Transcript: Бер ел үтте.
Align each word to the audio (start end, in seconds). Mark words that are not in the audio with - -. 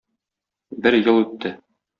Бер 0.87 0.97
ел 0.99 1.23
үтте. 1.25 1.55